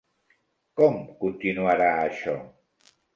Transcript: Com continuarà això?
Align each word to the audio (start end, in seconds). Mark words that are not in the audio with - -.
Com 0.79 0.95
continuarà 1.19 1.91
això? 2.07 2.35